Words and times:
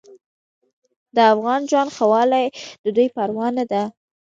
د 1.15 1.17
افغان 1.33 1.61
ژوند 1.69 1.93
ښهوالی 1.95 2.45
د 2.83 2.85
دوی 2.95 3.07
پروا 3.15 3.47
نه 3.57 3.65
ده. 3.71 3.83